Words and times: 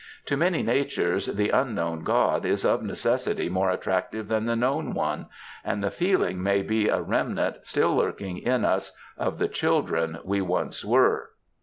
To 0.25 0.35
many 0.35 0.63
natures 0.63 1.27
the 1.27 1.49
^'Unknown 1.49 2.03
God^ 2.03 2.43
is 2.43 2.65
of 2.65 2.81
necessity 2.81 3.49
more 3.49 3.69
attractive 3.69 4.29
than 4.29 4.47
the 4.47 4.55
Known 4.55 4.95
One, 4.95 5.27
and 5.63 5.83
the 5.83 5.91
feeling 5.91 6.41
may 6.41 6.63
be 6.63 6.87
a 6.89 6.99
remnant 6.99 7.67
still 7.67 7.95
lurking 7.95 8.39
in 8.39 8.65
us 8.65 8.93
of 9.15 9.37
the 9.37 9.47
children 9.47 10.17
we 10.23 10.41
once 10.41 10.83
were. 10.83 11.29